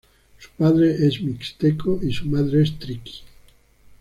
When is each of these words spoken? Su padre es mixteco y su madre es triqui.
Su 0.39 0.49
padre 0.57 0.95
es 1.07 1.21
mixteco 1.21 1.99
y 2.01 2.11
su 2.11 2.25
madre 2.25 2.63
es 2.63 2.79
triqui. 2.79 3.21